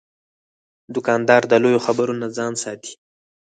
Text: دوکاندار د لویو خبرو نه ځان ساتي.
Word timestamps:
دوکاندار 0.93 1.41
د 1.47 1.53
لویو 1.63 1.83
خبرو 1.85 2.13
نه 2.21 2.27
ځان 2.37 2.53
ساتي. 2.63 2.93